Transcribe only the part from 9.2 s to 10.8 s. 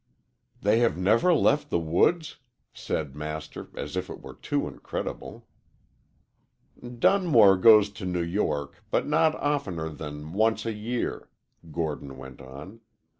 oftener than once a